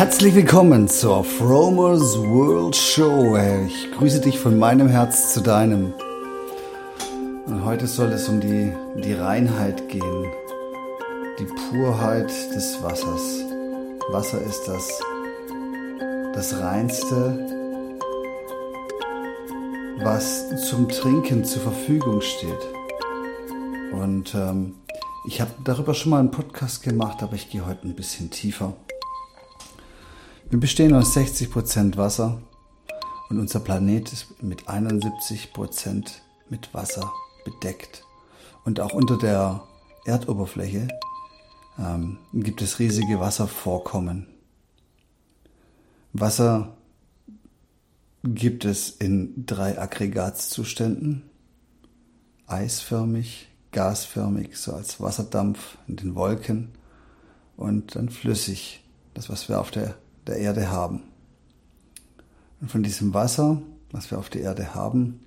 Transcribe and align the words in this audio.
Herzlich 0.00 0.34
willkommen 0.34 0.88
zur 0.88 1.24
Fromers 1.24 2.16
World 2.16 2.74
Show. 2.74 3.36
Ich 3.66 3.92
grüße 3.92 4.22
dich 4.22 4.38
von 4.38 4.58
meinem 4.58 4.88
Herz 4.88 5.34
zu 5.34 5.42
deinem. 5.42 5.92
Und 7.44 7.66
heute 7.66 7.86
soll 7.86 8.08
es 8.12 8.26
um 8.26 8.40
die, 8.40 8.72
die 9.04 9.12
Reinheit 9.12 9.90
gehen, 9.90 10.26
die 11.38 11.44
Purheit 11.44 12.30
des 12.54 12.82
Wassers. 12.82 13.44
Wasser 14.10 14.40
ist 14.40 14.62
das, 14.66 15.02
das 16.32 16.58
Reinste, 16.58 17.38
was 20.02 20.66
zum 20.66 20.88
Trinken 20.88 21.44
zur 21.44 21.60
Verfügung 21.60 22.22
steht. 22.22 22.68
Und 23.92 24.34
ähm, 24.34 24.76
ich 25.26 25.42
habe 25.42 25.50
darüber 25.62 25.92
schon 25.92 26.08
mal 26.08 26.20
einen 26.20 26.30
Podcast 26.30 26.82
gemacht, 26.82 27.22
aber 27.22 27.34
ich 27.34 27.50
gehe 27.50 27.66
heute 27.66 27.86
ein 27.86 27.94
bisschen 27.94 28.30
tiefer. 28.30 28.72
Wir 30.50 30.58
bestehen 30.58 30.94
aus 30.94 31.16
60% 31.16 31.96
Wasser 31.96 32.42
und 33.28 33.38
unser 33.38 33.60
Planet 33.60 34.12
ist 34.12 34.42
mit 34.42 34.68
71% 34.68 36.10
mit 36.48 36.74
Wasser 36.74 37.12
bedeckt. 37.44 38.02
Und 38.64 38.80
auch 38.80 38.92
unter 38.92 39.16
der 39.16 39.62
Erdoberfläche 40.06 40.88
ähm, 41.78 42.18
gibt 42.32 42.62
es 42.62 42.80
riesige 42.80 43.20
Wasservorkommen. 43.20 44.26
Wasser 46.14 46.76
gibt 48.24 48.64
es 48.64 48.90
in 48.90 49.46
drei 49.46 49.78
Aggregatzuständen. 49.80 51.22
Eisförmig, 52.48 53.46
gasförmig, 53.70 54.56
so 54.56 54.72
als 54.72 55.00
Wasserdampf 55.00 55.78
in 55.86 55.94
den 55.94 56.16
Wolken 56.16 56.72
und 57.56 57.94
dann 57.94 58.08
flüssig, 58.08 58.82
das 59.14 59.30
was 59.30 59.48
wir 59.48 59.60
auf 59.60 59.70
der, 59.70 59.94
der 60.26 60.36
Erde 60.36 60.70
haben. 60.70 61.02
Und 62.60 62.70
von 62.70 62.82
diesem 62.82 63.14
Wasser, 63.14 63.62
was 63.90 64.10
wir 64.10 64.18
auf 64.18 64.28
der 64.28 64.42
Erde 64.42 64.74
haben, 64.74 65.20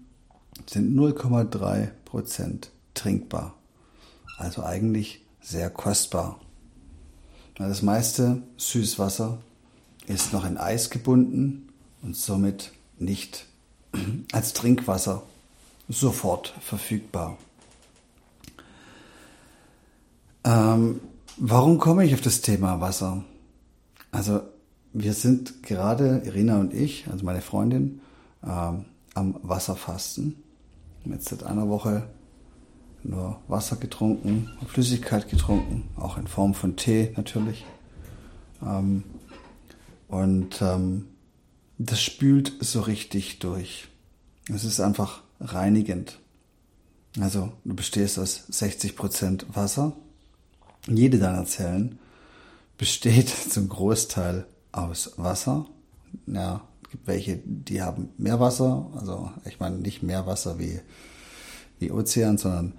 sind 0.67 0.97
0,3 0.97 1.89
Prozent 2.05 2.71
trinkbar. 2.93 3.55
Also 4.37 4.63
eigentlich 4.63 5.25
sehr 5.41 5.69
kostbar. 5.69 6.39
Das 7.55 7.81
meiste 7.81 8.41
Süßwasser 8.57 9.37
ist 10.07 10.33
noch 10.33 10.45
in 10.45 10.57
Eis 10.57 10.89
gebunden 10.89 11.69
und 12.01 12.15
somit 12.15 12.71
nicht 12.97 13.45
als 14.31 14.53
Trinkwasser 14.53 15.23
sofort 15.89 16.53
verfügbar. 16.61 17.37
Ähm, 20.43 20.99
warum 21.37 21.77
komme 21.77 22.05
ich 22.05 22.13
auf 22.13 22.21
das 22.21 22.41
Thema 22.41 22.81
Wasser? 22.81 23.23
Also 24.11 24.41
wir 24.93 25.13
sind 25.13 25.63
gerade, 25.63 26.21
Irina 26.25 26.59
und 26.59 26.73
ich, 26.73 27.07
also 27.11 27.25
meine 27.25 27.41
Freundin, 27.41 28.01
ähm, 28.43 28.85
am 29.15 29.39
Wasserfasten. 29.41 30.35
Jetzt 31.05 31.29
seit 31.29 31.43
einer 31.43 31.67
Woche 31.67 32.07
nur 33.03 33.39
Wasser 33.47 33.75
getrunken, 33.75 34.49
Flüssigkeit 34.67 35.29
getrunken, 35.29 35.89
auch 35.97 36.17
in 36.17 36.27
Form 36.27 36.53
von 36.53 36.75
Tee 36.75 37.11
natürlich. 37.17 37.65
Ähm, 38.61 39.03
und 40.07 40.61
ähm, 40.61 41.07
das 41.77 42.01
spült 42.01 42.53
so 42.59 42.81
richtig 42.81 43.39
durch. 43.39 43.87
Es 44.53 44.63
ist 44.63 44.79
einfach 44.79 45.21
reinigend. 45.41 46.19
Also 47.19 47.51
du 47.65 47.75
bestehst 47.75 48.19
aus 48.19 48.45
60 48.47 48.95
Prozent 48.95 49.45
Wasser. 49.53 49.93
Jede 50.87 51.17
deiner 51.19 51.45
Zellen 51.45 51.99
besteht 52.77 53.29
zum 53.49 53.69
Großteil 53.69 54.45
aus 54.73 55.13
Wasser. 55.15 55.65
Ja, 56.27 56.61
gibt 56.91 57.07
welche, 57.07 57.39
die 57.45 57.81
haben 57.81 58.09
mehr 58.17 58.39
Wasser. 58.39 58.87
Also 58.95 59.31
ich 59.45 59.59
meine 59.59 59.77
nicht 59.77 60.03
mehr 60.03 60.27
Wasser 60.27 60.59
wie, 60.59 60.79
wie 61.79 61.91
Ozean, 61.91 62.37
sondern 62.37 62.73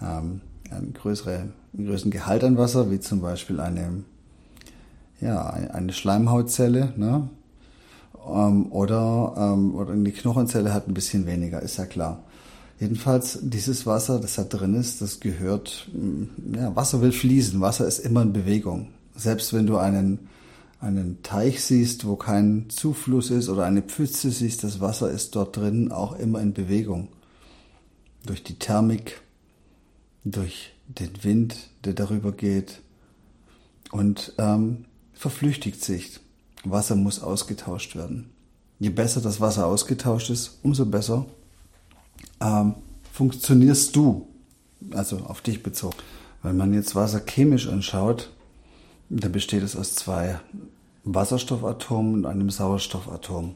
ähm, 0.00 0.40
einen, 0.70 0.94
größere, 0.94 1.48
einen 1.74 1.86
größeren 1.86 2.10
Gehalt 2.10 2.42
an 2.44 2.56
Wasser, 2.56 2.90
wie 2.90 3.00
zum 3.00 3.20
Beispiel 3.20 3.60
eine, 3.60 4.04
ja, 5.20 5.48
eine 5.48 5.92
Schleimhautzelle. 5.92 6.94
Ne? 6.96 7.28
Ähm, 8.26 8.72
oder, 8.72 9.34
ähm, 9.36 9.74
oder 9.74 9.94
die 9.94 10.12
Knochenzelle 10.12 10.72
hat 10.72 10.88
ein 10.88 10.94
bisschen 10.94 11.26
weniger, 11.26 11.60
ist 11.60 11.76
ja 11.76 11.86
klar. 11.86 12.22
Jedenfalls, 12.80 13.38
dieses 13.42 13.86
Wasser, 13.86 14.18
das 14.18 14.34
da 14.34 14.42
drin 14.42 14.74
ist, 14.74 15.02
das 15.02 15.20
gehört, 15.20 15.88
ja, 16.52 16.74
Wasser 16.74 17.00
will 17.00 17.12
fließen, 17.12 17.60
Wasser 17.60 17.86
ist 17.86 18.00
immer 18.00 18.22
in 18.22 18.32
Bewegung. 18.32 18.88
Selbst 19.14 19.52
wenn 19.52 19.66
du 19.66 19.76
einen, 19.76 20.18
einen 20.82 21.22
Teich 21.22 21.62
siehst, 21.62 22.06
wo 22.06 22.16
kein 22.16 22.68
Zufluss 22.68 23.30
ist 23.30 23.48
oder 23.48 23.64
eine 23.64 23.82
Pfütze 23.82 24.32
siehst, 24.32 24.64
das 24.64 24.80
Wasser 24.80 25.10
ist 25.10 25.36
dort 25.36 25.56
drin 25.56 25.92
auch 25.92 26.18
immer 26.18 26.40
in 26.40 26.52
Bewegung. 26.52 27.08
Durch 28.26 28.42
die 28.42 28.58
Thermik, 28.58 29.20
durch 30.24 30.72
den 30.88 31.22
Wind, 31.22 31.56
der 31.84 31.92
darüber 31.92 32.32
geht 32.32 32.80
und 33.92 34.34
ähm, 34.38 34.84
verflüchtigt 35.14 35.84
sich. 35.84 36.18
Wasser 36.64 36.96
muss 36.96 37.22
ausgetauscht 37.22 37.94
werden. 37.94 38.30
Je 38.80 38.90
besser 38.90 39.20
das 39.20 39.40
Wasser 39.40 39.66
ausgetauscht 39.66 40.30
ist, 40.30 40.58
umso 40.64 40.84
besser 40.84 41.26
ähm, 42.40 42.74
funktionierst 43.12 43.94
du. 43.94 44.26
Also 44.90 45.18
auf 45.18 45.42
dich 45.42 45.62
bezogen. 45.62 45.96
Wenn 46.42 46.56
man 46.56 46.74
jetzt 46.74 46.96
Wasser 46.96 47.20
chemisch 47.20 47.68
anschaut, 47.68 48.32
dann 49.10 49.30
besteht 49.30 49.62
es 49.62 49.76
aus 49.76 49.94
zwei 49.94 50.40
Wasserstoffatomen 51.04 52.14
und 52.14 52.26
einem 52.26 52.50
Sauerstoffatom. 52.50 53.54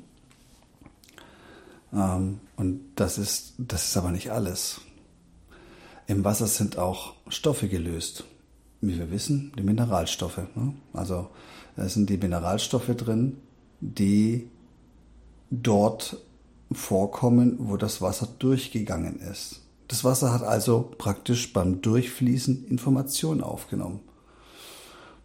Ähm, 1.92 2.40
und 2.56 2.80
das 2.96 3.18
ist, 3.18 3.54
das 3.58 3.88
ist 3.88 3.96
aber 3.96 4.10
nicht 4.10 4.30
alles. 4.30 4.80
Im 6.06 6.24
Wasser 6.24 6.46
sind 6.46 6.78
auch 6.78 7.14
Stoffe 7.28 7.68
gelöst. 7.68 8.24
Wie 8.80 8.98
wir 8.98 9.10
wissen, 9.10 9.52
die 9.58 9.62
Mineralstoffe. 9.62 10.42
Ne? 10.54 10.74
Also 10.92 11.28
da 11.76 11.88
sind 11.88 12.10
die 12.10 12.18
Mineralstoffe 12.18 12.94
drin, 12.96 13.38
die 13.80 14.48
dort 15.50 16.18
vorkommen, 16.72 17.56
wo 17.58 17.76
das 17.76 18.02
Wasser 18.02 18.28
durchgegangen 18.38 19.20
ist. 19.20 19.62
Das 19.88 20.04
Wasser 20.04 20.32
hat 20.32 20.42
also 20.42 20.92
praktisch 20.98 21.52
beim 21.52 21.80
Durchfließen 21.80 22.66
Informationen 22.66 23.40
aufgenommen. 23.40 24.00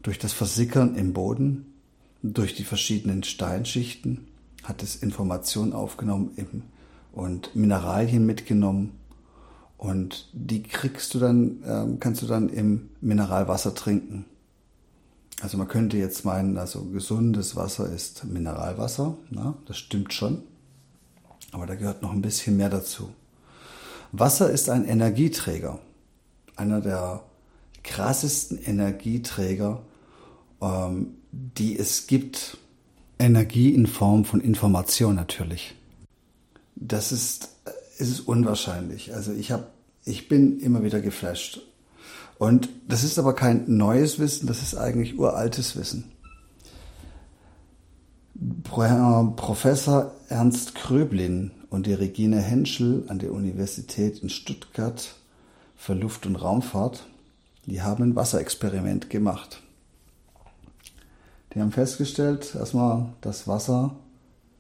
Durch 0.04 0.20
das 0.20 0.34
Versickern 0.34 0.96
im 0.96 1.14
Boden, 1.14 1.71
durch 2.24 2.56
die 2.56 2.64
verschiedenen 2.64 3.24
Steinschichten 3.24 4.28
hat 4.64 4.84
es 4.84 4.96
Informationen 4.96 5.74
aufgenommen 5.74 6.64
und 7.12 7.56
Mineralien 7.56 8.26
mitgenommen. 8.26 8.98
Und 9.78 10.30
die 10.34 10.62
kriegst 10.62 11.14
du 11.14 11.20
dann, 11.20 11.64
ähm, 11.66 12.00
kannst 12.00 12.22
du 12.22 12.28
dann 12.28 12.50
im 12.50 12.90
Mineralwasser 13.02 13.74
trinken. 13.74 14.26
Also 15.42 15.58
man 15.58 15.68
könnte 15.68 15.98
jetzt 15.98 16.24
meinen, 16.24 16.58
also 16.58 16.84
gesundes 16.86 17.56
Wasser 17.56 17.92
ist 17.92 18.26
Mineralwasser. 18.26 19.18
Na, 19.32 19.56
das 19.66 19.78
stimmt 19.78 20.14
schon. 20.14 20.44
Aber 21.52 21.66
da 21.66 21.74
gehört 21.74 22.04
noch 22.04 22.12
ein 22.12 22.22
bisschen 22.22 22.58
mehr 22.58 22.70
dazu. 22.70 23.10
Wasser 24.12 24.52
ist 24.52 24.70
ein 24.70 24.86
Energieträger. 24.86 25.80
Einer 26.56 26.80
der 26.80 27.24
krassesten 27.84 28.60
Energieträger, 28.60 29.82
ähm, 30.62 31.16
die 31.32 31.78
es 31.78 32.08
gibt. 32.08 32.58
Energie 33.20 33.74
in 33.74 33.86
Form 33.86 34.26
von 34.26 34.42
Information 34.42 35.16
natürlich. 35.16 35.76
Das 36.76 37.12
ist, 37.12 37.50
es 38.00 38.10
ist 38.10 38.22
unwahrscheinlich. 38.22 39.14
Also 39.14 39.32
ich 39.32 39.52
habe, 39.52 39.68
ich 40.06 40.28
bin 40.28 40.60
immer 40.60 40.84
wieder 40.84 41.02
geflasht. 41.02 41.62
Und 42.40 42.70
das 42.88 43.04
ist 43.04 43.20
aber 43.20 43.36
kein 43.36 43.66
neues 43.68 44.18
Wissen, 44.18 44.48
das 44.48 44.64
ist 44.64 44.74
eigentlich 44.76 45.20
uraltes 45.20 45.76
Wissen. 45.76 46.12
Professor 48.64 50.16
Ernst 50.28 50.74
Kröblin 50.74 51.52
und 51.70 51.86
die 51.86 51.94
Regine 51.94 52.42
Henschel 52.42 53.04
an 53.08 53.20
der 53.20 53.34
Universität 53.34 54.24
in 54.24 54.30
Stuttgart 54.30 55.14
für 55.76 55.94
Luft- 55.94 56.26
und 56.26 56.36
Raumfahrt, 56.36 57.06
die 57.68 57.84
haben 57.84 58.04
ein 58.04 58.16
Wasserexperiment 58.16 59.12
gemacht. 59.12 59.62
Die 61.54 61.62
haben 61.62 61.72
festgestellt, 61.72 62.56
erstmal, 62.56 63.08
dass 63.22 63.48
Wasser 63.48 63.96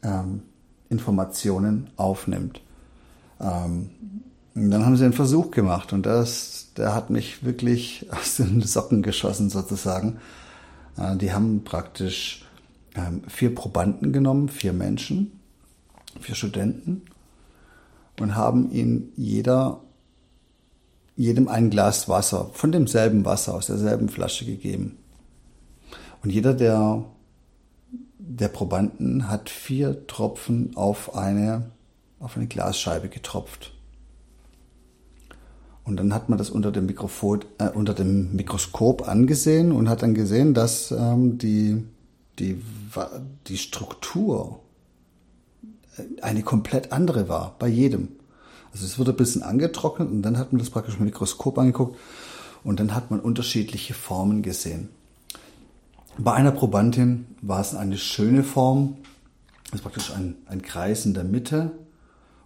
ähm, 0.04 0.44
Informationen 0.90 1.90
aufnimmt. 1.96 2.62
Ähm, 3.40 3.90
dann 4.54 4.86
haben 4.86 4.98
sie 4.98 5.06
einen 5.06 5.14
Versuch 5.14 5.52
gemacht 5.52 5.94
und 5.94 6.06
das, 6.06 6.68
der 6.76 6.94
hat 6.94 7.10
mich 7.10 7.46
wirklich 7.46 8.08
aus 8.12 8.36
den 8.36 8.62
Socken 8.62 9.02
geschossen 9.02 9.50
sozusagen. 9.50 10.18
Äh, 10.98 11.16
die 11.18 11.32
haben 11.32 11.64
praktisch 11.64 12.46
ähm, 12.96 13.24
vier 13.28 13.56
Probanden 13.56 14.12
genommen, 14.12 14.50
vier 14.50 14.74
Menschen, 14.74 15.40
vier 16.20 16.36
Studenten 16.36 17.04
und 18.20 18.36
haben 18.36 18.70
ihnen 18.72 19.14
jeder, 19.16 19.80
jedem 21.16 21.48
ein 21.48 21.70
Glas 21.70 22.10
Wasser 22.10 22.50
von 22.52 22.74
demselben 22.74 23.24
Wasser 23.24 23.54
aus 23.54 23.68
derselben 23.68 24.10
Flasche 24.10 24.46
gegeben. 24.46 24.98
Und 26.24 26.30
jeder, 26.30 26.54
der 26.54 27.06
der 28.38 28.48
Probanden 28.48 29.28
hat 29.28 29.50
vier 29.50 30.08
Tropfen 30.08 30.76
auf 30.76 31.16
eine, 31.16 31.72
auf 32.20 32.38
eine 32.38 32.48
Glasscheibe 32.48 33.10
getropft. 33.10 33.74
Und 35.84 35.98
dann 35.98 36.14
hat 36.14 36.30
man 36.30 36.38
das 36.38 36.50
unter 36.50 36.72
dem, 36.72 36.86
Mikrofon, 36.86 37.42
äh, 37.58 37.70
unter 37.70 37.94
dem 37.94 38.36
Mikroskop 38.36 39.08
angesehen 39.08 39.72
und 39.72 39.90
hat 39.90 40.04
dann 40.04 40.14
gesehen, 40.14 40.54
dass 40.54 40.92
ähm, 40.92 41.38
die, 41.40 41.84
die, 42.40 42.62
die 43.48 43.58
Struktur 43.58 44.60
eine 46.22 46.44
komplett 46.44 46.92
andere 46.92 47.28
war, 47.28 47.56
bei 47.60 47.68
jedem. 47.68 48.10
Also 48.72 48.86
es 48.86 48.98
wurde 48.98 49.12
ein 49.12 49.18
bisschen 49.18 49.44
angetrocknet 49.44 50.10
und 50.10 50.22
dann 50.22 50.38
hat 50.38 50.54
man 50.54 50.60
das 50.60 50.70
praktisch 50.70 50.94
mit 50.94 51.02
dem 51.02 51.06
Mikroskop 51.06 51.58
angeguckt 51.58 51.98
und 52.64 52.80
dann 52.80 52.96
hat 52.96 53.12
man 53.12 53.20
unterschiedliche 53.20 53.94
Formen 53.94 54.44
gesehen. 54.44 54.90
Bei 56.18 56.34
einer 56.34 56.52
Probandin 56.52 57.26
war 57.42 57.62
es 57.62 57.74
eine 57.74 57.98
schöne 57.98 58.44
Form, 58.44 58.98
das 59.66 59.76
ist 59.76 59.82
praktisch 59.82 60.12
ein, 60.12 60.36
ein 60.46 60.62
Kreis 60.62 61.06
in 61.06 61.14
der 61.14 61.24
Mitte 61.24 61.72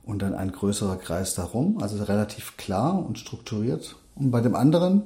und 0.03 0.21
dann 0.21 0.35
ein 0.35 0.51
größerer 0.51 0.97
Kreis 0.97 1.33
darum, 1.33 1.81
also 1.81 2.01
relativ 2.03 2.57
klar 2.57 3.03
und 3.03 3.17
strukturiert. 3.17 3.95
Und 4.13 4.29
bei 4.29 4.41
dem 4.41 4.55
anderen, 4.55 5.01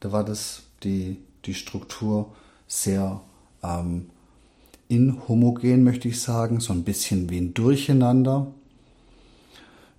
da 0.00 0.10
war 0.10 0.24
das 0.24 0.62
die, 0.82 1.18
die 1.44 1.52
Struktur 1.54 2.34
sehr 2.66 3.20
ähm, 3.62 4.08
inhomogen, 4.88 5.84
möchte 5.84 6.08
ich 6.08 6.20
sagen, 6.22 6.60
so 6.60 6.72
ein 6.72 6.84
bisschen 6.84 7.28
wie 7.28 7.38
ein 7.38 7.52
Durcheinander. 7.52 8.52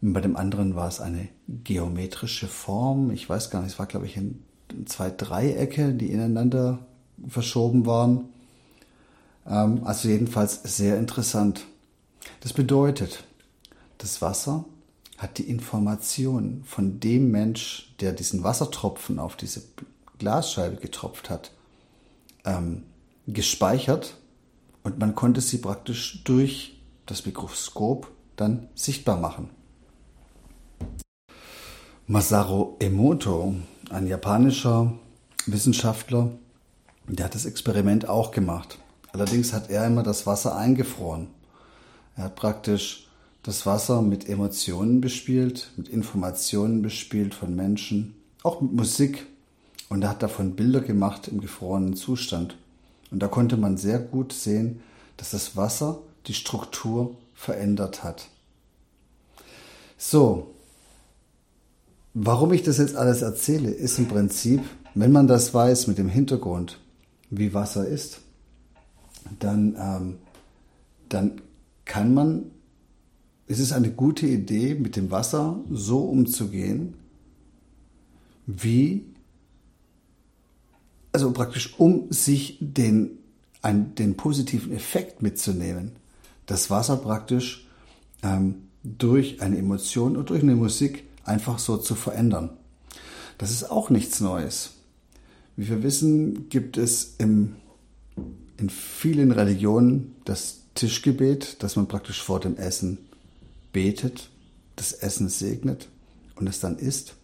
Und 0.01 0.13
bei 0.13 0.21
dem 0.21 0.35
anderen 0.35 0.75
war 0.75 0.87
es 0.87 0.99
eine 0.99 1.29
geometrische 1.47 2.47
Form. 2.47 3.11
Ich 3.11 3.29
weiß 3.29 3.51
gar 3.51 3.61
nicht, 3.61 3.73
es 3.73 3.79
war, 3.79 3.85
glaube 3.85 4.07
ich, 4.07 4.17
in 4.17 4.43
zwei 4.85 5.11
Dreiecke, 5.11 5.93
die 5.93 6.11
ineinander 6.11 6.79
verschoben 7.27 7.85
waren. 7.85 8.29
Ähm, 9.47 9.81
also 9.83 10.07
jedenfalls 10.07 10.61
sehr 10.63 10.97
interessant. 10.97 11.65
Das 12.41 12.53
bedeutet, 12.53 13.23
das 13.97 14.21
Wasser 14.21 14.65
hat 15.17 15.37
die 15.37 15.49
Information 15.49 16.63
von 16.65 16.99
dem 16.99 17.31
Mensch, 17.31 17.93
der 17.99 18.13
diesen 18.13 18.43
Wassertropfen 18.43 19.19
auf 19.19 19.35
diese 19.35 19.63
Glasscheibe 20.17 20.77
getropft 20.77 21.29
hat, 21.29 21.51
ähm, 22.45 22.83
gespeichert 23.27 24.17
und 24.83 24.99
man 24.99 25.15
konnte 25.15 25.41
sie 25.41 25.57
praktisch 25.57 26.23
durch 26.23 26.79
das 27.05 27.25
Mikroskop 27.25 28.09
dann 28.35 28.69
sichtbar 28.75 29.19
machen. 29.19 29.49
Masaru 32.07 32.75
Emoto, 32.79 33.55
ein 33.89 34.07
japanischer 34.07 34.93
Wissenschaftler, 35.45 36.31
der 37.17 37.25
hat 37.25 37.35
das 37.35 37.45
Experiment 37.45 38.07
auch 38.07 38.31
gemacht. 38.31 38.77
Allerdings 39.11 39.53
hat 39.53 39.69
er 39.69 39.87
immer 39.87 40.03
das 40.03 40.27
Wasser 40.27 40.55
eingefroren. 40.55 41.27
Er 42.15 42.25
hat 42.25 42.35
praktisch 42.35 43.07
das 43.43 43.65
Wasser 43.65 44.01
mit 44.01 44.29
Emotionen 44.29 45.01
bespielt, 45.01 45.71
mit 45.77 45.87
Informationen 45.87 46.81
bespielt 46.81 47.33
von 47.33 47.55
Menschen, 47.55 48.15
auch 48.43 48.61
mit 48.61 48.73
Musik. 48.73 49.25
Und 49.89 50.03
er 50.03 50.09
hat 50.09 50.21
davon 50.21 50.55
Bilder 50.55 50.81
gemacht 50.81 51.27
im 51.27 51.41
gefrorenen 51.41 51.95
Zustand. 51.95 52.57
Und 53.09 53.23
da 53.23 53.27
konnte 53.27 53.57
man 53.57 53.77
sehr 53.77 53.97
gut 53.97 54.33
sehen, 54.33 54.81
dass 55.17 55.31
das 55.31 55.57
Wasser 55.57 55.99
die 56.27 56.35
Struktur 56.35 57.15
verändert 57.33 58.03
hat. 58.03 58.27
So, 59.97 60.53
warum 62.13 62.53
ich 62.53 62.61
das 62.61 62.77
jetzt 62.77 62.95
alles 62.95 63.21
erzähle, 63.21 63.71
ist 63.71 63.97
im 63.97 64.07
Prinzip, 64.07 64.61
wenn 64.93 65.11
man 65.11 65.27
das 65.27 65.53
weiß 65.53 65.87
mit 65.87 65.97
dem 65.97 66.09
Hintergrund, 66.09 66.79
wie 67.29 67.53
Wasser 67.53 67.87
ist, 67.87 68.21
dann, 69.39 69.75
ähm, 69.79 70.17
dann 71.09 71.41
kann 71.85 72.13
man, 72.13 72.51
es 73.47 73.59
ist 73.59 73.71
eine 73.71 73.91
gute 73.91 74.27
Idee, 74.27 74.75
mit 74.75 74.95
dem 74.95 75.11
Wasser 75.11 75.59
so 75.69 75.99
umzugehen, 75.99 76.95
wie 78.45 79.05
also 81.11 81.31
praktisch 81.31 81.79
um 81.79 82.11
sich 82.11 82.57
den, 82.59 83.17
ein, 83.61 83.95
den 83.95 84.15
positiven 84.15 84.71
Effekt 84.71 85.21
mitzunehmen, 85.21 85.93
das 86.45 86.69
Wasser 86.69 86.97
praktisch 86.97 87.67
ähm, 88.23 88.69
durch 88.83 89.41
eine 89.41 89.57
Emotion 89.57 90.15
und 90.15 90.29
durch 90.29 90.43
eine 90.43 90.55
Musik 90.55 91.03
einfach 91.25 91.59
so 91.59 91.77
zu 91.77 91.95
verändern. 91.95 92.51
Das 93.37 93.51
ist 93.51 93.69
auch 93.69 93.89
nichts 93.89 94.19
Neues. 94.19 94.71
Wie 95.59 95.67
wir 95.67 95.83
wissen, 95.83 96.47
gibt 96.47 96.77
es 96.77 97.15
im, 97.17 97.57
in 98.55 98.69
vielen 98.69 99.33
Religionen 99.33 100.15
das 100.23 100.61
Tischgebet, 100.73 101.61
dass 101.61 101.75
man 101.75 101.89
praktisch 101.89 102.23
vor 102.23 102.39
dem 102.39 102.55
Essen 102.55 102.97
betet, 103.73 104.29
das 104.77 104.93
Essen 104.93 105.27
segnet 105.27 105.89
und 106.37 106.47
es 106.47 106.61
dann 106.61 106.77
isst. 106.77 107.15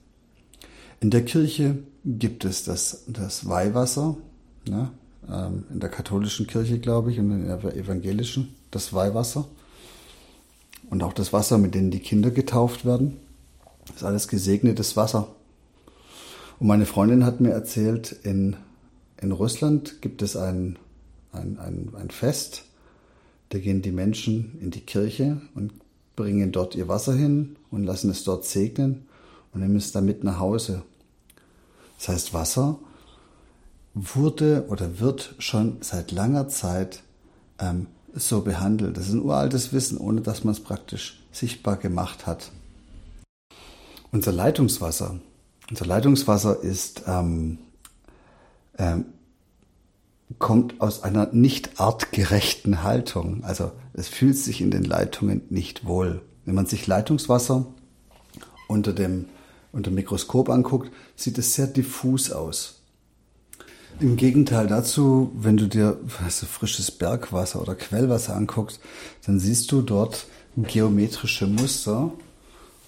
In 1.00 1.12
der 1.12 1.24
Kirche 1.24 1.78
gibt 2.04 2.44
es 2.44 2.66
das, 2.66 3.06
das 3.08 3.48
Weihwasser, 3.48 4.18
ne? 4.68 4.92
Ähm, 5.32 5.64
in 5.72 5.80
der 5.80 5.90
katholischen 5.90 6.46
Kirche, 6.46 6.78
glaube 6.78 7.14
ich, 7.14 7.20
und 7.20 7.32
in 7.32 7.48
der 7.48 7.64
evangelischen, 7.74 8.54
das 8.70 8.92
Weihwasser. 8.92 9.48
Und 10.90 11.04
auch 11.04 11.14
das 11.14 11.32
Wasser, 11.32 11.58
mit 11.58 11.74
dem 11.74 11.90
die 11.90 12.00
Kinder 12.00 12.32
getauft 12.32 12.84
werden. 12.84 13.16
Ist 13.96 14.04
alles 14.04 14.28
gesegnetes 14.28 14.98
Wasser. 14.98 15.34
Und 16.60 16.68
meine 16.68 16.86
Freundin 16.86 17.25
hat 17.25 17.42
mir 17.42 17.52
erzählt, 17.52 18.12
in, 18.24 18.56
in 19.22 19.31
Russland 19.31 20.02
gibt 20.02 20.22
es 20.22 20.38
ein, 20.38 20.78
ein, 21.31 21.60
ein, 21.60 21.94
ein 21.96 22.10
Fest, 22.10 22.66
da 23.50 23.60
gehen 23.60 23.81
die 23.81 23.92
Menschen 23.92 24.57
in 24.62 24.72
die 24.72 24.81
Kirche 24.81 25.42
und 25.54 25.74
bringen 26.16 26.52
dort 26.52 26.75
ihr 26.75 26.88
Wasser 26.88 27.13
hin 27.13 27.57
und 27.72 27.84
lassen 27.84 28.10
es 28.10 28.24
dort 28.24 28.46
segnen 28.46 29.06
und 29.54 29.62
nehmen 29.62 29.75
es 29.75 29.92
damit 29.92 30.24
nach 30.24 30.40
Hause. 30.40 30.84
Das 31.98 32.10
heißt, 32.10 32.34
Wasser 32.34 32.80
wurde 33.94 34.66
oder 34.69 35.00
wird 35.00 35.36
schon 35.40 35.78
seit 35.81 36.12
langer 36.12 36.48
Zeit 36.48 37.04
ähm, 37.60 37.88
so 38.13 38.42
behandelt. 38.42 38.98
Das 38.98 39.08
ist 39.08 39.13
ein 39.13 39.24
uraltes 39.24 39.74
Wissen, 39.74 39.98
ohne 39.98 40.22
dass 40.22 40.44
man 40.44 40.54
es 40.54 40.60
praktisch 40.60 41.22
sichtbar 41.31 41.78
gemacht 41.78 42.25
hat. 42.25 42.51
Unser 44.12 44.31
Leitungswasser. 44.31 45.19
Unser 45.69 45.85
Leitungswasser 45.85 46.62
ist, 46.62 47.03
ähm, 47.07 47.57
ähm, 48.77 49.05
kommt 50.39 50.81
aus 50.81 51.03
einer 51.03 51.27
nicht 51.34 51.79
artgerechten 51.79 52.84
Haltung. 52.84 53.43
Also 53.43 53.72
es 53.93 54.07
fühlt 54.07 54.38
sich 54.38 54.62
in 54.62 54.72
den 54.72 54.84
Leitungen 54.84 55.41
nicht 55.50 55.86
wohl. 55.86 56.22
Wenn 56.45 56.55
man 56.55 56.65
sich 56.65 56.88
Leitungswasser 56.88 57.65
unter 58.67 58.93
dem 58.93 59.25
unter 59.75 59.91
dem 59.91 59.95
Mikroskop 59.95 60.50
anguckt, 60.50 60.89
sieht 61.17 61.38
es 61.38 61.53
sehr 61.53 61.67
diffus 61.67 62.31
aus. 62.31 62.79
Im 64.00 64.15
Gegenteil 64.15 64.67
dazu, 64.67 65.31
wenn 65.36 65.57
du 65.57 65.67
dir 65.67 65.98
weißt 66.24 66.45
frisches 66.45 66.91
Bergwasser 66.91 67.62
oder 67.62 67.75
Quellwasser 67.75 68.36
anguckst, 68.36 68.79
dann 69.25 69.39
siehst 69.39 69.72
du 69.72 69.81
dort 69.81 70.27
geometrische 70.55 71.45
Muster 71.45 72.12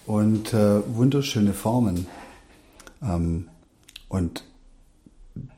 und 0.05 0.53
äh, 0.53 0.79
wunderschöne 0.88 1.53
Formen. 1.53 2.07
Ähm, 3.01 3.50
und 4.10 4.44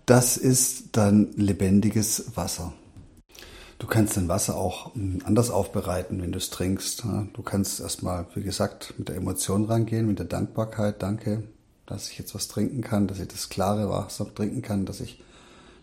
das 0.05 0.37
ist 0.37 0.97
dann 0.97 1.31
lebendiges 1.35 2.35
Wasser. 2.35 2.73
Du 3.77 3.87
kannst 3.87 4.17
dein 4.17 4.27
Wasser 4.27 4.57
auch 4.57 4.93
hm, 4.93 5.21
anders 5.23 5.49
aufbereiten, 5.49 6.21
wenn 6.21 6.31
du 6.31 6.37
es 6.37 6.49
trinkst. 6.49 7.03
Du 7.33 7.41
kannst 7.43 7.79
erstmal, 7.79 8.27
wie 8.35 8.43
gesagt, 8.43 8.93
mit 8.97 9.07
der 9.07 9.15
Emotion 9.15 9.65
rangehen, 9.65 10.07
mit 10.07 10.19
der 10.19 10.25
Dankbarkeit. 10.25 11.01
Danke, 11.01 11.43
dass 11.85 12.09
ich 12.09 12.17
jetzt 12.17 12.35
was 12.35 12.47
trinken 12.47 12.81
kann, 12.81 13.07
dass 13.07 13.19
ich 13.19 13.27
das 13.27 13.49
klare 13.49 13.89
Wasser 13.89 14.33
trinken 14.33 14.61
kann, 14.61 14.85
dass 14.85 14.99
ich 14.99 15.23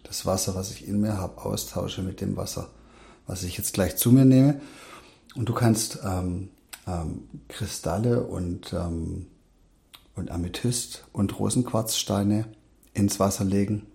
das 0.04 0.26
Wasser, 0.26 0.54
was 0.54 0.70
ich 0.70 0.86
in 0.86 1.00
mir 1.00 1.16
habe, 1.16 1.42
austausche 1.42 2.02
mit 2.02 2.20
dem 2.20 2.36
Wasser, 2.36 2.68
was 3.26 3.42
ich 3.42 3.56
jetzt 3.56 3.72
gleich 3.72 3.96
zu 3.96 4.12
mir 4.12 4.24
nehme. 4.24 4.60
Und 5.34 5.48
du 5.48 5.54
kannst 5.54 5.98
ähm, 6.04 6.50
ähm, 6.86 7.28
Kristalle 7.48 8.24
und, 8.24 8.72
ähm, 8.72 9.26
und 10.16 10.30
Amethyst 10.30 11.04
und 11.12 11.38
Rosenquarzsteine 11.38 12.46
ins 12.94 13.20
Wasser 13.20 13.44
legen 13.44 13.86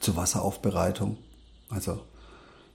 zur 0.00 0.16
Wasseraufbereitung. 0.16 1.16
Also 1.70 2.00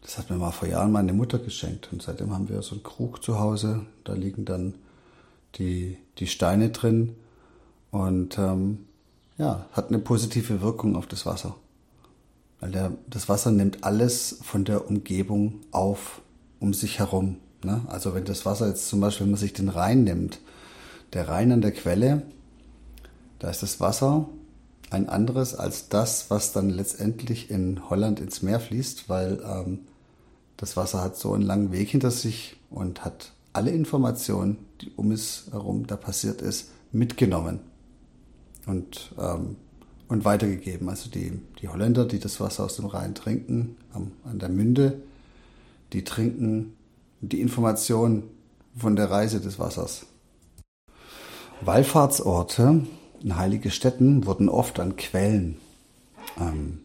das 0.01 0.17
hat 0.17 0.29
mir 0.29 0.37
mal 0.37 0.51
vor 0.51 0.67
Jahren 0.67 0.91
meine 0.91 1.13
Mutter 1.13 1.39
geschenkt 1.39 1.89
und 1.93 2.01
seitdem 2.01 2.33
haben 2.33 2.49
wir 2.49 2.61
so 2.61 2.75
einen 2.75 2.83
Krug 2.83 3.23
zu 3.23 3.39
Hause. 3.39 3.85
Da 4.03 4.13
liegen 4.13 4.43
dann 4.43 4.73
die, 5.55 5.97
die 6.17 6.27
Steine 6.27 6.69
drin 6.69 7.15
und 7.91 8.37
ähm, 8.37 8.85
ja, 9.37 9.67
hat 9.71 9.89
eine 9.89 9.99
positive 9.99 10.61
Wirkung 10.61 10.95
auf 10.95 11.07
das 11.07 11.25
Wasser. 11.25 11.55
Weil 12.59 12.71
der, 12.71 12.91
das 13.07 13.29
Wasser 13.29 13.51
nimmt 13.51 13.83
alles 13.83 14.39
von 14.41 14.65
der 14.65 14.87
Umgebung 14.87 15.61
auf, 15.71 16.21
um 16.59 16.73
sich 16.73 16.99
herum. 16.99 17.37
Ne? 17.63 17.81
Also 17.87 18.13
wenn 18.13 18.25
das 18.25 18.45
Wasser 18.45 18.67
jetzt 18.67 18.87
zum 18.89 18.99
Beispiel, 18.99 19.25
wenn 19.25 19.31
man 19.31 19.39
sich 19.39 19.53
den 19.53 19.69
Rhein 19.69 20.03
nimmt, 20.03 20.39
der 21.13 21.29
Rhein 21.29 21.51
an 21.51 21.61
der 21.61 21.71
Quelle, 21.71 22.23
da 23.43 23.49
ist 23.49 23.61
das 23.61 23.81
Wasser 23.81 24.29
ein 24.89 25.09
anderes 25.09 25.53
als 25.53 25.89
das, 25.89 26.29
was 26.29 26.53
dann 26.53 26.69
letztendlich 26.69 27.51
in 27.51 27.89
Holland 27.89 28.21
ins 28.21 28.41
Meer 28.41 28.61
fließt, 28.61 29.09
weil 29.09 29.43
ähm, 29.45 29.79
das 30.55 30.77
Wasser 30.77 31.01
hat 31.01 31.17
so 31.17 31.33
einen 31.33 31.43
langen 31.43 31.73
Weg 31.73 31.89
hinter 31.89 32.09
sich 32.09 32.55
und 32.69 33.03
hat 33.03 33.33
alle 33.51 33.71
Informationen, 33.71 34.59
die 34.79 34.93
um 34.95 35.11
es 35.11 35.47
herum 35.51 35.87
da 35.87 35.97
passiert 35.97 36.41
ist, 36.41 36.69
mitgenommen 36.93 37.59
und, 38.65 39.13
ähm, 39.19 39.57
und 40.07 40.23
weitergegeben. 40.23 40.87
Also 40.87 41.09
die, 41.09 41.41
die 41.61 41.67
Holländer, 41.67 42.05
die 42.05 42.19
das 42.19 42.39
Wasser 42.39 42.63
aus 42.63 42.77
dem 42.77 42.85
Rhein 42.85 43.13
trinken, 43.13 43.75
am, 43.91 44.13
an 44.23 44.39
der 44.39 44.47
Münde, 44.47 45.01
die 45.91 46.05
trinken 46.05 46.77
die 47.19 47.41
Information 47.41 48.23
von 48.77 48.95
der 48.95 49.11
Reise 49.11 49.41
des 49.41 49.59
Wassers. 49.59 50.05
Wallfahrtsorte 51.59 52.83
in 53.23 53.37
heilige 53.37 53.71
Städten 53.71 54.25
wurden 54.25 54.49
oft 54.49 54.79
an 54.79 54.95
Quellen 54.97 55.57
ähm, 56.39 56.79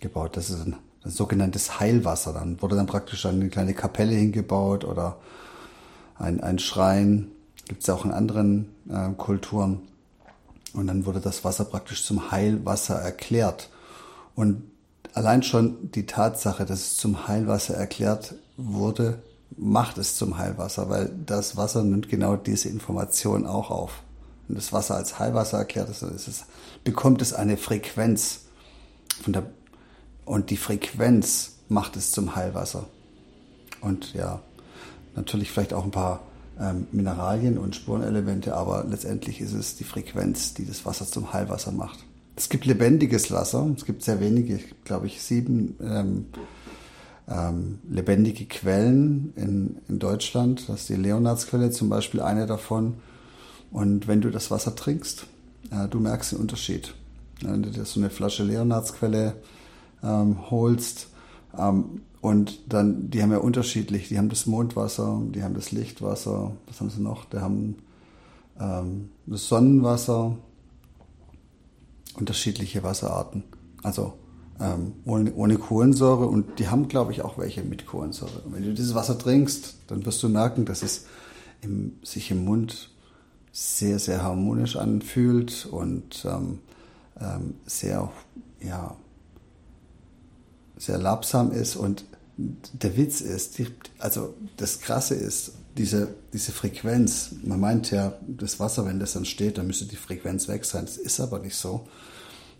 gebaut. 0.00 0.36
Das 0.36 0.50
ist 0.50 0.66
ein, 0.66 0.76
ein 1.04 1.10
sogenanntes 1.10 1.78
Heilwasser. 1.78 2.32
Dann 2.32 2.60
wurde 2.60 2.76
dann 2.76 2.86
praktisch 2.86 3.24
eine 3.26 3.48
kleine 3.48 3.74
Kapelle 3.74 4.14
hingebaut 4.14 4.84
oder 4.84 5.18
ein, 6.18 6.42
ein 6.42 6.58
Schrein. 6.58 7.28
Gibt 7.68 7.82
es 7.82 7.90
auch 7.90 8.04
in 8.04 8.10
anderen 8.10 8.68
äh, 8.88 9.10
Kulturen. 9.16 9.80
Und 10.72 10.86
dann 10.86 11.06
wurde 11.06 11.20
das 11.20 11.44
Wasser 11.44 11.64
praktisch 11.64 12.04
zum 12.04 12.30
Heilwasser 12.30 12.96
erklärt. 12.96 13.70
Und 14.34 14.64
allein 15.14 15.42
schon 15.42 15.90
die 15.92 16.06
Tatsache, 16.06 16.64
dass 16.64 16.80
es 16.80 16.96
zum 16.96 17.28
Heilwasser 17.28 17.74
erklärt 17.74 18.34
wurde, 18.56 19.22
macht 19.56 19.98
es 19.98 20.16
zum 20.16 20.38
Heilwasser, 20.38 20.88
weil 20.88 21.10
das 21.26 21.56
Wasser 21.56 21.84
nimmt 21.84 22.08
genau 22.08 22.36
diese 22.36 22.68
Information 22.68 23.46
auch 23.46 23.70
auf. 23.70 24.02
Wenn 24.52 24.58
das 24.58 24.70
Wasser 24.70 24.96
als 24.96 25.18
Heilwasser 25.18 25.56
erklärt 25.56 25.88
dann 26.02 26.14
ist 26.14 26.28
es, 26.28 26.44
bekommt 26.84 27.22
es 27.22 27.32
eine 27.32 27.56
Frequenz. 27.56 28.40
Von 29.22 29.32
der, 29.32 29.46
und 30.26 30.50
die 30.50 30.58
Frequenz 30.58 31.52
macht 31.70 31.96
es 31.96 32.10
zum 32.10 32.36
Heilwasser. 32.36 32.84
Und 33.80 34.12
ja, 34.12 34.42
natürlich 35.16 35.50
vielleicht 35.50 35.72
auch 35.72 35.84
ein 35.84 35.90
paar 35.90 36.20
ähm, 36.60 36.86
Mineralien 36.92 37.56
und 37.56 37.76
Spurenelemente, 37.76 38.54
aber 38.54 38.84
letztendlich 38.86 39.40
ist 39.40 39.54
es 39.54 39.76
die 39.76 39.84
Frequenz, 39.84 40.52
die 40.52 40.66
das 40.66 40.84
Wasser 40.84 41.06
zum 41.06 41.32
Heilwasser 41.32 41.72
macht. 41.72 42.00
Es 42.36 42.50
gibt 42.50 42.66
lebendiges 42.66 43.32
Wasser, 43.32 43.72
es 43.74 43.86
gibt 43.86 44.02
sehr 44.02 44.20
wenige, 44.20 44.60
glaube 44.84 45.06
ich, 45.06 45.22
sieben 45.22 45.78
ähm, 45.82 46.26
ähm, 47.26 47.78
lebendige 47.88 48.44
Quellen 48.44 49.32
in, 49.34 49.78
in 49.88 49.98
Deutschland. 49.98 50.68
Das 50.68 50.82
ist 50.82 50.88
die 50.90 50.96
Leonardsquelle 50.96 51.70
zum 51.70 51.88
Beispiel 51.88 52.20
eine 52.20 52.44
davon. 52.44 52.98
Und 53.72 54.06
wenn 54.06 54.20
du 54.20 54.30
das 54.30 54.50
Wasser 54.50 54.76
trinkst, 54.76 55.26
äh, 55.70 55.88
du 55.88 55.98
merkst 55.98 56.32
den 56.32 56.38
Unterschied. 56.38 56.94
Wenn 57.40 57.62
du 57.62 57.70
dir 57.70 57.84
so 57.84 57.98
eine 57.98 58.10
Flasche 58.10 58.44
Leonardsquelle 58.44 59.34
ähm, 60.02 60.50
holst, 60.50 61.08
ähm, 61.58 62.02
und 62.20 62.72
dann, 62.72 63.10
die 63.10 63.20
haben 63.20 63.32
ja 63.32 63.38
unterschiedlich, 63.38 64.08
die 64.08 64.16
haben 64.16 64.28
das 64.28 64.46
Mondwasser, 64.46 65.20
die 65.34 65.42
haben 65.42 65.54
das 65.54 65.72
Lichtwasser, 65.72 66.52
was 66.68 66.80
haben 66.80 66.88
sie 66.88 67.02
noch? 67.02 67.24
Die 67.24 67.38
haben 67.38 67.78
ähm, 68.60 69.10
das 69.26 69.48
Sonnenwasser, 69.48 70.36
unterschiedliche 72.14 72.84
Wasserarten. 72.84 73.42
Also 73.82 74.14
ähm, 74.60 74.92
ohne, 75.04 75.34
ohne 75.34 75.56
Kohlensäure 75.56 76.26
und 76.26 76.60
die 76.60 76.68
haben, 76.68 76.86
glaube 76.86 77.10
ich, 77.10 77.22
auch 77.22 77.38
welche 77.38 77.64
mit 77.64 77.86
Kohlensäure. 77.86 78.42
Und 78.44 78.54
wenn 78.54 78.62
du 78.62 78.72
dieses 78.72 78.94
Wasser 78.94 79.18
trinkst, 79.18 79.74
dann 79.88 80.06
wirst 80.06 80.22
du 80.22 80.28
merken, 80.28 80.64
dass 80.64 80.84
es 80.84 81.06
im, 81.60 81.98
sich 82.04 82.30
im 82.30 82.44
Mund 82.44 82.91
sehr, 83.52 83.98
sehr 83.98 84.22
harmonisch 84.22 84.76
anfühlt 84.76 85.66
und 85.66 86.24
ähm, 86.24 86.58
ähm, 87.20 87.54
sehr, 87.66 88.10
ja, 88.60 88.96
sehr 90.78 90.98
labsam 90.98 91.52
ist 91.52 91.76
und 91.76 92.04
der 92.36 92.96
Witz 92.96 93.20
ist, 93.20 93.58
die, 93.58 93.68
also 93.98 94.34
das 94.56 94.80
Krasse 94.80 95.14
ist, 95.14 95.52
diese, 95.76 96.14
diese 96.32 96.52
Frequenz, 96.52 97.30
man 97.42 97.60
meint 97.60 97.90
ja, 97.90 98.14
das 98.26 98.60
Wasser, 98.60 98.84
wenn 98.86 99.00
das 99.00 99.12
dann 99.14 99.24
steht, 99.24 99.58
dann 99.58 99.66
müsste 99.66 99.86
die 99.86 99.96
Frequenz 99.96 100.48
weg 100.48 100.64
sein. 100.64 100.84
Das 100.84 100.96
ist 100.96 101.20
aber 101.20 101.38
nicht 101.38 101.56
so. 101.56 101.86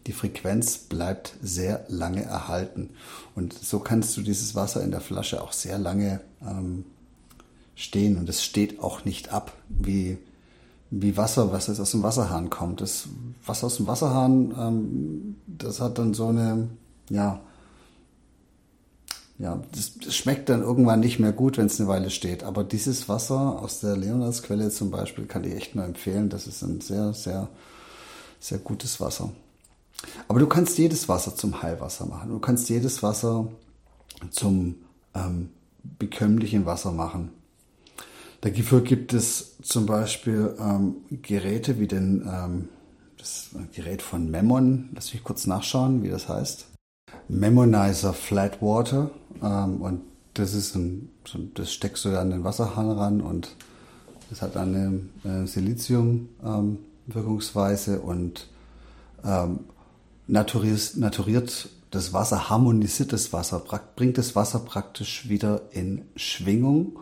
Die 0.06 0.12
Frequenz 0.12 0.78
bleibt 0.78 1.34
sehr 1.42 1.84
lange 1.88 2.22
erhalten. 2.22 2.90
Und 3.34 3.52
so 3.52 3.78
kannst 3.80 4.16
du 4.16 4.22
dieses 4.22 4.54
Wasser 4.54 4.82
in 4.82 4.90
der 4.90 5.00
Flasche 5.00 5.42
auch 5.42 5.52
sehr 5.52 5.78
lange 5.78 6.20
ähm, 6.40 6.84
stehen. 7.74 8.16
Und 8.16 8.28
es 8.28 8.42
steht 8.42 8.80
auch 8.80 9.04
nicht 9.04 9.30
ab, 9.30 9.52
wie, 9.68 10.18
wie 10.94 11.16
Wasser, 11.16 11.50
was 11.52 11.68
jetzt 11.68 11.80
aus 11.80 11.92
dem 11.92 12.02
Wasserhahn 12.02 12.50
kommt. 12.50 12.82
Das 12.82 13.08
Wasser 13.46 13.66
aus 13.66 13.78
dem 13.78 13.86
Wasserhahn, 13.86 14.54
ähm, 14.58 15.36
das 15.46 15.80
hat 15.80 15.98
dann 15.98 16.12
so 16.12 16.26
eine, 16.26 16.68
ja, 17.08 17.40
ja, 19.38 19.60
das, 19.74 19.94
das, 19.98 20.14
schmeckt 20.14 20.50
dann 20.50 20.60
irgendwann 20.60 21.00
nicht 21.00 21.18
mehr 21.18 21.32
gut, 21.32 21.56
wenn 21.56 21.66
es 21.66 21.80
eine 21.80 21.88
Weile 21.88 22.10
steht. 22.10 22.44
Aber 22.44 22.62
dieses 22.62 23.08
Wasser 23.08 23.58
aus 23.60 23.80
der 23.80 23.96
Leonardsquelle 23.96 24.68
zum 24.68 24.90
Beispiel 24.90 25.24
kann 25.24 25.44
ich 25.44 25.54
echt 25.54 25.74
nur 25.74 25.84
empfehlen. 25.84 26.28
Das 26.28 26.46
ist 26.46 26.62
ein 26.62 26.82
sehr, 26.82 27.14
sehr, 27.14 27.48
sehr 28.38 28.58
gutes 28.58 29.00
Wasser. 29.00 29.30
Aber 30.28 30.38
du 30.40 30.46
kannst 30.46 30.76
jedes 30.76 31.08
Wasser 31.08 31.34
zum 31.34 31.62
Heilwasser 31.62 32.04
machen. 32.04 32.30
Du 32.30 32.38
kannst 32.38 32.68
jedes 32.68 33.02
Wasser 33.02 33.48
zum 34.30 34.74
ähm, 35.14 35.48
bekömmlichen 35.98 36.66
Wasser 36.66 36.92
machen. 36.92 37.30
Dafür 38.42 38.82
gibt 38.82 39.14
es 39.14 39.56
zum 39.62 39.86
Beispiel 39.86 40.54
ähm, 40.58 40.96
Geräte 41.10 41.78
wie 41.78 41.86
den 41.86 42.26
ähm, 42.26 42.68
das 43.16 43.50
Gerät 43.72 44.02
von 44.02 44.30
Memon. 44.30 44.90
Lass 44.94 45.14
mich 45.14 45.22
kurz 45.22 45.46
nachschauen, 45.46 46.02
wie 46.02 46.10
das 46.10 46.28
heißt. 46.28 46.66
Memonizer 47.28 48.12
Flat 48.12 48.60
Water. 48.60 49.12
Ähm, 49.40 49.80
und 49.80 50.00
das 50.34 50.54
ist 50.54 50.74
ein, 50.74 51.10
das 51.54 51.72
steckst 51.72 52.04
du 52.04 52.18
an 52.18 52.30
den 52.30 52.42
Wasserhahn 52.42 52.90
ran 52.90 53.20
und 53.20 53.54
das 54.28 54.42
hat 54.42 54.56
eine 54.56 55.02
äh, 55.24 55.46
Silizium-Wirkungsweise 55.46 57.94
ähm, 57.94 58.00
und 58.00 58.48
ähm, 59.24 59.60
naturiert, 60.26 60.96
naturiert 60.96 61.68
das 61.90 62.12
Wasser, 62.12 62.50
harmonisiert 62.50 63.12
das 63.12 63.32
Wasser, 63.32 63.62
bringt 63.94 64.18
das 64.18 64.34
Wasser 64.34 64.58
praktisch 64.60 65.28
wieder 65.28 65.62
in 65.70 66.06
Schwingung, 66.16 66.98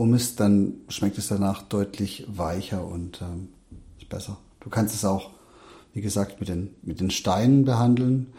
um 0.00 0.14
es 0.14 0.34
dann, 0.34 0.76
schmeckt 0.88 1.18
es 1.18 1.28
danach 1.28 1.60
deutlich 1.60 2.24
weicher 2.26 2.86
und 2.86 3.20
ähm, 3.20 3.48
besser. 4.08 4.38
Du 4.60 4.70
kannst 4.70 4.94
es 4.94 5.04
auch, 5.04 5.28
wie 5.92 6.00
gesagt, 6.00 6.40
mit 6.40 6.48
den, 6.48 6.70
mit 6.80 7.00
den 7.00 7.10
Steinen 7.10 7.66
behandeln. 7.66 8.32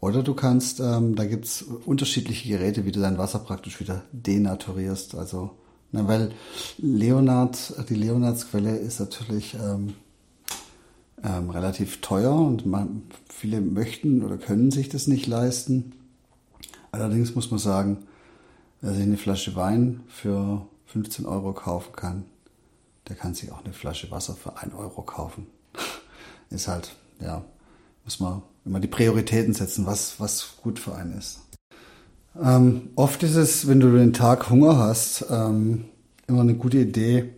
Oder 0.00 0.24
du 0.24 0.34
kannst, 0.34 0.80
ähm, 0.80 1.14
da 1.14 1.24
gibt's 1.24 1.62
unterschiedliche 1.62 2.48
Geräte, 2.48 2.84
wie 2.84 2.90
du 2.90 2.98
dein 2.98 3.16
Wasser 3.16 3.38
praktisch 3.38 3.78
wieder 3.78 4.02
denaturierst. 4.10 5.14
Also, 5.14 5.52
na, 5.92 6.08
weil 6.08 6.32
Leonard, 6.78 7.74
die 7.88 7.94
Leonardsquelle 7.94 8.76
ist 8.76 8.98
natürlich 8.98 9.54
ähm, 9.54 9.94
ähm, 11.22 11.48
relativ 11.48 12.00
teuer 12.00 12.34
und 12.34 12.66
man, 12.66 13.02
viele 13.28 13.60
möchten 13.60 14.24
oder 14.24 14.36
können 14.36 14.72
sich 14.72 14.88
das 14.88 15.06
nicht 15.06 15.28
leisten. 15.28 15.92
Allerdings 16.90 17.36
muss 17.36 17.52
man 17.52 17.60
sagen, 17.60 17.98
sich 18.82 19.00
eine 19.00 19.16
Flasche 19.16 19.54
Wein 19.54 20.00
für 20.08 20.66
15 20.94 21.26
Euro 21.26 21.52
kaufen 21.52 21.92
kann, 21.96 22.24
der 23.08 23.16
kann 23.16 23.34
sich 23.34 23.50
auch 23.50 23.64
eine 23.64 23.74
Flasche 23.74 24.10
Wasser 24.12 24.34
für 24.34 24.56
1 24.56 24.72
Euro 24.74 25.02
kaufen. 25.02 25.48
ist 26.50 26.68
halt, 26.68 26.94
ja, 27.20 27.44
muss 28.04 28.20
man 28.20 28.42
immer 28.64 28.78
die 28.78 28.88
Prioritäten 28.88 29.54
setzen, 29.54 29.86
was, 29.86 30.20
was 30.20 30.54
gut 30.62 30.78
für 30.78 30.94
einen 30.94 31.18
ist. 31.18 31.40
Ähm, 32.40 32.90
oft 32.94 33.24
ist 33.24 33.34
es, 33.34 33.66
wenn 33.66 33.80
du 33.80 33.90
den 33.90 34.12
Tag 34.12 34.50
Hunger 34.50 34.78
hast, 34.78 35.26
ähm, 35.30 35.86
immer 36.28 36.42
eine 36.42 36.54
gute 36.54 36.78
Idee, 36.78 37.34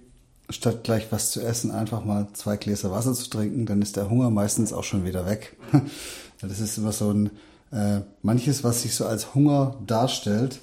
statt 0.50 0.84
gleich 0.84 1.10
was 1.10 1.30
zu 1.30 1.40
essen, 1.40 1.70
einfach 1.70 2.04
mal 2.04 2.28
zwei 2.34 2.58
Gläser 2.58 2.90
Wasser 2.90 3.14
zu 3.14 3.30
trinken, 3.30 3.64
dann 3.64 3.80
ist 3.80 3.96
der 3.96 4.10
Hunger 4.10 4.28
meistens 4.28 4.75
auch 4.75 4.84
schon 4.84 5.06
wieder 5.06 5.25
weg. 5.25 5.56
das 6.42 6.60
ist 6.60 6.76
immer 6.76 6.92
so 6.92 7.10
ein, 7.10 7.30
äh, 7.72 8.00
manches, 8.20 8.64
was 8.64 8.82
sich 8.82 8.94
so 8.94 9.06
als 9.06 9.34
Hunger 9.34 9.76
darstellt, 9.86 10.60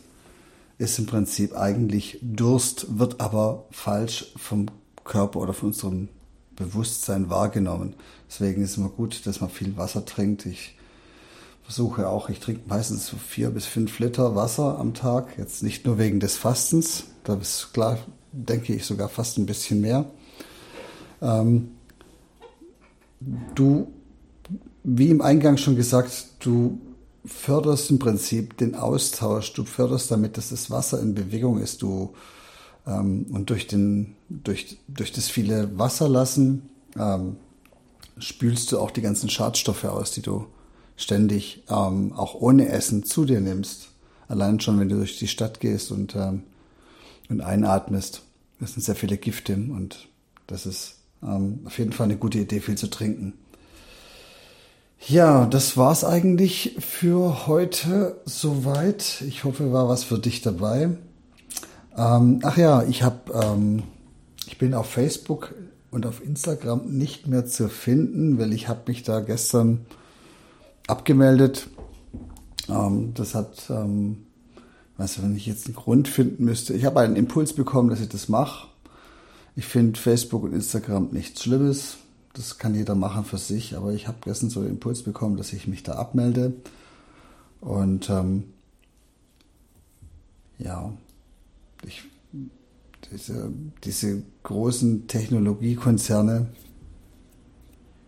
ist 0.84 1.00
im 1.00 1.06
Prinzip 1.06 1.56
eigentlich 1.56 2.20
Durst, 2.22 3.00
wird 3.00 3.22
aber 3.22 3.66
falsch 3.72 4.34
vom 4.36 4.68
Körper 5.06 5.40
oder 5.40 5.54
von 5.54 5.70
unserem 5.70 6.10
Bewusstsein 6.56 7.30
wahrgenommen. 7.30 7.96
Deswegen 8.30 8.62
ist 8.62 8.72
es 8.72 8.78
immer 8.78 8.90
gut, 8.90 9.26
dass 9.26 9.42
man 9.42 9.50
viel 9.50 9.78
Wasser 9.78 10.06
trinkt. 10.06 10.46
Ich 10.46 10.76
versuche 11.64 12.08
auch, 12.10 12.30
ich 12.30 12.40
trinke 12.40 12.62
meistens 12.68 13.08
so 13.08 13.16
vier 13.18 13.50
bis 13.50 13.66
fünf 13.66 13.98
Liter 14.00 14.36
Wasser 14.36 14.78
am 14.78 14.94
Tag. 14.94 15.38
Jetzt 15.38 15.64
nicht 15.64 15.86
nur 15.86 15.98
wegen 15.98 16.20
des 16.20 16.36
Fastens, 16.36 17.06
da 17.24 17.36
ist 17.36 17.74
klar, 17.74 17.98
denke 18.34 18.74
ich 18.74 18.86
sogar 18.86 19.08
fast 19.08 19.38
ein 19.38 19.46
bisschen 19.46 19.80
mehr. 19.80 20.06
Ähm, 21.22 21.72
du, 23.56 23.88
wie 24.84 25.10
im 25.10 25.22
Eingang 25.22 25.56
schon 25.56 25.78
gesagt, 25.78 26.28
du 26.40 26.78
förderst 27.26 27.90
im 27.90 28.00
Prinzip 28.00 28.58
den 28.58 28.76
Austausch, 28.76 29.54
du 29.54 29.64
förderst 29.66 30.12
damit, 30.12 30.38
dass 30.38 30.50
das 30.50 30.70
Wasser 30.70 31.02
in 31.02 31.16
Bewegung 31.16 31.60
ist, 31.60 31.82
du 31.82 32.14
ähm, 32.86 33.28
und 33.32 33.50
durch, 33.50 33.68
den, 33.68 34.16
durch, 34.30 34.78
durch 34.88 35.12
das 35.12 35.30
viele 35.30 35.78
Wasserlassen 35.78 36.70
ähm, 36.98 37.38
spülst 38.18 38.72
du 38.72 38.80
auch 38.80 38.92
die 38.92 39.02
ganzen 39.02 39.30
Schadstoffe 39.30 39.86
aus, 39.86 40.12
die 40.12 40.22
du 40.22 40.48
ständig 40.96 41.64
ähm, 41.70 42.14
auch 42.14 42.36
ohne 42.36 42.70
Essen 42.70 43.04
zu 43.04 43.26
dir 43.26 43.42
nimmst. 43.42 43.90
Allein 44.28 44.60
schon, 44.60 44.80
wenn 44.80 44.90
du 44.90 44.98
durch 44.98 45.18
die 45.18 45.28
Stadt 45.28 45.60
gehst 45.60 45.92
und, 45.92 46.16
ähm, 46.16 46.44
und 47.30 47.42
einatmest. 47.42 48.22
Das 48.60 48.74
sind 48.74 48.84
sehr 48.84 48.96
viele 48.96 49.18
Gifte 49.18 49.54
und 49.56 50.08
das 50.48 50.66
ist 50.66 50.96
ähm, 51.22 51.62
auf 51.66 51.78
jeden 51.80 51.92
Fall 51.92 52.06
eine 52.06 52.18
gute 52.18 52.40
Idee, 52.40 52.60
viel 52.60 52.78
zu 52.78 52.90
trinken. 52.90 53.34
Ja, 55.08 55.46
das 55.48 55.76
war's 55.76 56.06
eigentlich 56.06 56.78
für 56.80 57.46
heute 57.46 58.22
soweit. 58.24 59.22
Ich 59.28 59.44
hoffe, 59.44 59.74
war 59.74 59.90
was 59.90 60.06
für 60.06 60.18
dich 60.18 60.42
dabei. 60.42 60.92
Ähm, 61.98 62.40
ach 62.44 62.56
ja, 62.56 62.84
ich 62.84 63.04
habe, 63.04 63.34
ähm, 63.34 63.84
ich 64.48 64.58
bin 64.58 64.74
auf 64.74 64.90
Facebook 64.90 65.54
und 65.92 66.06
auf 66.06 66.24
Instagram 66.24 66.86
nicht 66.86 67.28
mehr 67.28 67.46
zu 67.46 67.68
finden, 67.68 68.40
weil 68.40 68.54
ich 68.54 68.70
habe 68.70 68.84
mich 68.88 69.04
da 69.04 69.20
gestern 69.20 69.86
abgemeldet. 70.88 71.68
Ähm, 72.70 73.14
das 73.14 73.36
hat, 73.36 73.70
ähm, 73.70 74.26
weiß 74.96 75.22
wenn 75.22 75.36
ich 75.36 75.48
jetzt 75.48 75.66
einen 75.66 75.76
Grund 75.76 76.08
finden 76.08 76.46
müsste. 76.46 76.74
Ich 76.76 76.86
habe 76.86 77.02
einen 77.02 77.18
Impuls 77.18 77.52
bekommen, 77.52 77.90
dass 77.90 78.00
ich 78.00 78.10
das 78.10 78.30
mache. 78.30 78.70
Ich 79.58 79.66
finde 79.66 80.00
Facebook 80.00 80.44
und 80.44 80.54
Instagram 80.54 81.10
nichts 81.12 81.44
Schlimmes 81.44 81.98
das 82.34 82.58
kann 82.58 82.74
jeder 82.74 82.96
machen 82.96 83.26
für 83.26 83.38
sich, 83.38 83.76
aber 83.76 83.94
ich 83.94 84.08
habe 84.08 84.18
gestern 84.24 84.50
so 84.50 84.62
den 84.62 84.72
Impuls 84.72 85.04
bekommen, 85.04 85.38
dass 85.38 85.54
ich 85.54 85.68
mich 85.68 85.84
da 85.84 85.94
abmelde. 85.94 86.54
Und 87.62 88.10
ähm, 88.10 88.46
ja, 90.58 90.92
ich, 91.86 92.04
diese, 93.12 93.52
diese 93.84 94.24
großen 94.42 95.08
Technologiekonzerne, 95.08 96.48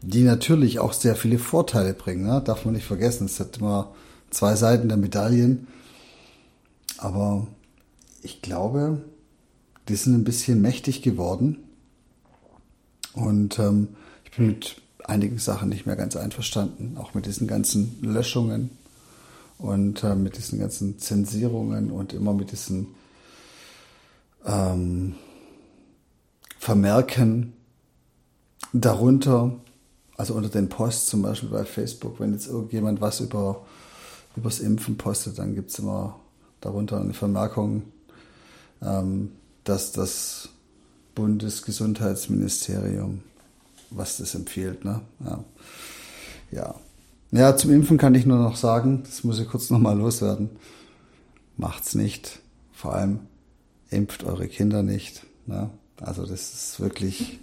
die 0.02 0.24
natürlich 0.24 0.80
auch 0.80 0.94
sehr 0.94 1.16
viele 1.16 1.38
Vorteile 1.40 1.94
bringen, 1.94 2.26
ne? 2.26 2.42
darf 2.44 2.66
man 2.66 2.74
nicht 2.74 2.86
vergessen. 2.86 3.26
Es 3.26 3.40
hat 3.40 3.58
immer 3.58 3.94
zwei 4.32 4.56
Seiten 4.56 4.88
der 4.88 4.98
Medaillen. 4.98 5.68
Aber 6.98 7.48
ich 8.22 8.42
glaube, 8.42 9.02
die 9.88 9.96
sind 9.96 10.16
ein 10.16 10.24
bisschen 10.24 10.62
mächtig 10.62 11.02
geworden. 11.02 11.58
Und 13.14 13.60
ähm, 13.60 13.90
mit 14.38 14.82
einigen 15.04 15.38
Sachen 15.38 15.70
nicht 15.70 15.86
mehr 15.86 15.96
ganz 15.96 16.16
einverstanden, 16.16 16.98
auch 16.98 17.14
mit 17.14 17.26
diesen 17.26 17.48
ganzen 17.48 18.00
Löschungen 18.02 18.72
und 19.58 20.04
äh, 20.04 20.16
mit 20.16 20.38
diesen 20.38 20.60
ganzen 20.60 21.00
Zensierungen 21.00 21.92
und 21.92 22.14
immer 22.14 22.34
mit 22.34 22.52
diesen 22.52 22.88
ähm, 24.46 25.16
Vermerken 26.60 27.54
darunter, 28.74 29.56
also 30.18 30.34
unter 30.34 30.50
den 30.50 30.70
Posts 30.70 31.08
zum 31.08 31.22
Beispiel 31.22 31.50
bei 31.50 31.66
Facebook, 31.66 32.20
wenn 32.20 32.34
jetzt 32.34 32.48
irgendjemand 32.48 33.02
was 33.02 33.20
über 33.20 33.66
übers 34.36 34.60
Impfen 34.60 34.98
postet, 34.98 35.40
dann 35.40 35.56
gibt 35.56 35.72
es 35.72 35.80
immer 35.80 36.20
darunter 36.62 37.00
eine 37.00 37.14
Vermerkung, 37.14 37.84
ähm, 38.82 39.32
dass 39.64 39.94
das 39.94 40.50
Bundesgesundheitsministerium 41.16 43.22
was 43.90 44.18
das 44.18 44.36
empfiehlt. 44.36 44.86
Ne? 44.86 45.02
Ja. 45.26 45.44
ja. 46.52 46.76
Ja, 47.32 47.58
zum 47.58 47.72
Impfen 47.72 47.98
kann 47.98 48.16
ich 48.16 48.26
nur 48.26 48.38
noch 48.38 48.56
sagen, 48.56 49.04
das 49.04 49.24
muss 49.24 49.40
ich 49.40 49.48
kurz 49.50 49.70
nochmal 49.70 49.98
loswerden. 49.98 50.52
Macht's 51.58 51.96
nicht. 51.96 52.40
Vor 52.72 52.94
allem 52.94 53.20
impft 53.90 54.24
eure 54.24 54.48
Kinder 54.48 54.84
nicht. 54.84 55.26
Ne? 55.46 55.70
Also 56.00 56.26
das 56.26 56.54
ist 56.54 56.80
wirklich 56.80 57.40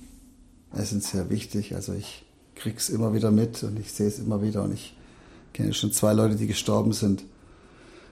essentiell 0.74 1.30
wichtig. 1.30 1.74
Also 1.74 1.92
ich 1.92 2.24
krieg's 2.54 2.88
immer 2.88 3.12
wieder 3.12 3.30
mit 3.30 3.62
und 3.64 3.78
ich 3.78 3.92
sehe 3.92 4.06
es 4.06 4.18
immer 4.18 4.42
wieder 4.42 4.62
und 4.62 4.72
ich 4.72 4.96
kenne 5.52 5.74
schon 5.74 5.92
zwei 5.92 6.12
Leute, 6.12 6.36
die 6.36 6.46
gestorben 6.46 6.92
sind 6.92 7.24